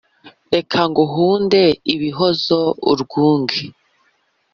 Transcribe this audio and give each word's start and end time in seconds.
reka 0.53 0.79
nguhunde 0.89 1.61
ibihozo 1.93 2.59
urwunge 2.91 3.61